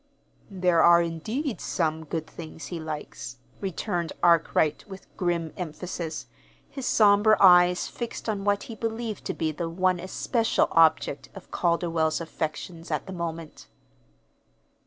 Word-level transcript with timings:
"There 0.49 0.81
are, 0.81 0.99
indeed, 1.03 1.61
some 1.61 2.05
good 2.05 2.25
things 2.25 2.65
he 2.73 2.79
likes," 2.79 3.37
returned 3.59 4.11
Arkwright, 4.23 4.83
with 4.89 5.05
grim 5.15 5.53
emphasis, 5.55 6.25
his 6.67 6.87
somber 6.87 7.37
eyes 7.39 7.87
fixed 7.87 8.27
on 8.27 8.43
what 8.43 8.63
he 8.63 8.73
believed 8.73 9.25
to 9.25 9.35
be 9.35 9.51
the 9.51 9.69
one 9.69 9.99
especial 9.99 10.69
object 10.71 11.29
of 11.35 11.51
Calderwell's 11.51 12.19
affections 12.19 12.89
at 12.89 13.05
the 13.05 13.13
moment. 13.13 13.67